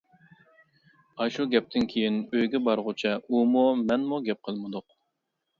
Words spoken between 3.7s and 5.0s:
مەنمۇ گەپ قىلمىدۇق.